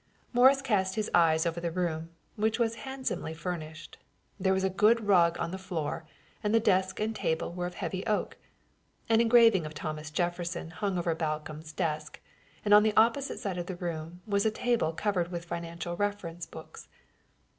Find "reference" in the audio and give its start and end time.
15.95-16.47